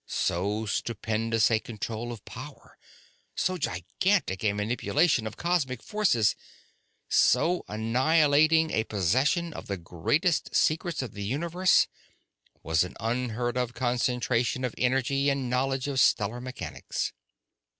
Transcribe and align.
So 0.07 0.65
stupendous 0.65 1.51
a 1.51 1.59
control 1.59 2.11
of 2.11 2.25
power, 2.25 2.75
so 3.35 3.55
gigantic 3.59 4.43
a 4.43 4.51
manipulation 4.51 5.27
of 5.27 5.37
cosmic 5.37 5.83
forces, 5.83 6.35
so 7.07 7.63
annihilating 7.67 8.71
a 8.71 8.85
possession 8.85 9.53
of 9.53 9.67
the 9.67 9.77
greatest 9.77 10.55
secrets 10.55 11.03
of 11.03 11.11
the 11.13 11.23
universe, 11.23 11.85
was 12.63 12.83
an 12.83 12.95
unheard 12.99 13.57
of 13.57 13.75
concentration 13.75 14.63
of 14.65 14.73
energy 14.75 15.29
and 15.29 15.51
knowledge 15.51 15.87
of 15.87 15.99
stellar 15.99 16.41
mechanics. 16.41 17.13